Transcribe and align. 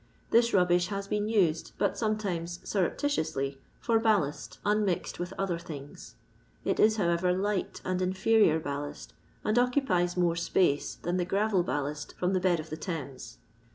This 0.31 0.51
rubbish 0.51 0.87
has 0.87 1.07
been 1.07 1.29
used, 1.29 1.73
but 1.77 1.95
sometimes 1.95 2.59
surreptitiously, 2.67 3.59
for 3.79 3.99
ballast, 3.99 4.57
unmixed 4.65 5.19
with 5.19 5.31
other 5.37 5.59
things. 5.59 6.15
It 6.65 6.79
is, 6.79 6.97
howerer, 6.97 7.39
light 7.39 7.81
and 7.85 8.01
inferior 8.01 8.59
ballast, 8.59 9.13
and 9.43 9.59
occupies 9.59 10.17
more 10.17 10.35
space 10.35 10.95
than 10.95 11.17
the 11.17 11.25
gravel 11.25 11.61
ballast 11.61 12.15
from 12.17 12.33
the 12.33 12.39
bed 12.39 12.59
of 12.59 12.71
the 12.71 12.77
Thames. 12.77 13.37